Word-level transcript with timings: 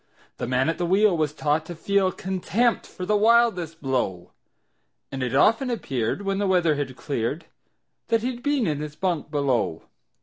The 0.37 0.47
man 0.47 0.67
at 0.67 0.79
the 0.79 0.85
wheel 0.87 1.15
was 1.15 1.31
taught 1.31 1.63
to 1.67 1.75
feel 1.75 2.11
Contempt 2.11 2.87
for 2.87 3.05
the 3.05 3.15
wildest 3.15 3.83
blow, 3.83 4.31
And 5.11 5.21
it 5.21 5.35
often 5.35 5.69
appeared, 5.69 6.23
when 6.23 6.39
the 6.39 6.47
weather 6.47 6.73
had 6.73 6.95
cleared, 6.95 7.45
That 8.07 8.23
he'd 8.23 8.41
been 8.41 8.65
in 8.65 8.79
his 8.79 8.95
bunk 8.95 9.29
below. 9.29 9.83